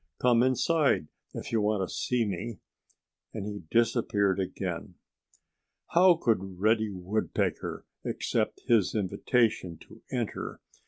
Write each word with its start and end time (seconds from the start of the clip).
Come 0.19 0.41
inside 0.41 1.09
if 1.35 1.51
you 1.51 1.61
want 1.61 1.87
to 1.87 1.93
see 1.95 2.25
me!" 2.25 2.57
And 3.35 3.45
he 3.45 3.61
disappeared 3.69 4.39
again. 4.39 4.95
How 5.89 6.15
could 6.15 6.57
Reddy 6.59 6.89
Woodpecker 6.89 7.85
accept 8.03 8.61
his 8.67 8.95
invitation 8.95 9.77
to 9.77 10.01
enter? 10.11 10.59